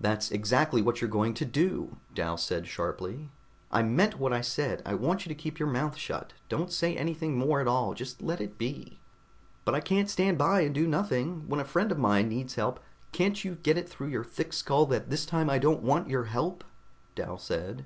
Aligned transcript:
"That's 0.00 0.32
exactly 0.32 0.82
what 0.82 1.00
you're 1.00 1.08
going 1.08 1.34
to 1.34 1.44
do," 1.44 1.98
Dal 2.16 2.36
said 2.36 2.66
sharply. 2.66 3.30
"I 3.70 3.84
meant 3.84 4.18
what 4.18 4.32
I 4.32 4.40
said. 4.40 4.82
I 4.84 4.94
want 4.94 5.24
you 5.24 5.28
to 5.28 5.36
keep 5.40 5.60
your 5.60 5.68
mouth 5.70 5.96
shut. 5.96 6.32
Don't 6.48 6.72
say 6.72 6.96
anything 6.96 7.38
more 7.38 7.60
at 7.60 7.68
all, 7.68 7.94
just 7.94 8.20
let 8.22 8.40
it 8.40 8.58
be." 8.58 8.98
"But 9.64 9.76
I 9.76 9.80
can't 9.80 10.10
stand 10.10 10.36
by 10.36 10.62
and 10.62 10.74
do 10.74 10.88
nothing! 10.88 11.46
When 11.48 11.60
a 11.60 11.64
friend 11.64 11.92
of 11.92 11.98
mine 11.98 12.28
needs 12.28 12.56
help" 12.56 12.80
"Can't 13.12 13.44
you 13.44 13.54
get 13.54 13.78
it 13.78 13.88
through 13.88 14.08
your 14.08 14.24
thick 14.24 14.52
skull 14.52 14.84
that 14.86 15.10
this 15.10 15.24
time 15.24 15.48
I 15.48 15.58
don't 15.60 15.84
want 15.84 16.10
your 16.10 16.24
help?" 16.24 16.64
Dal 17.14 17.38
said. 17.38 17.84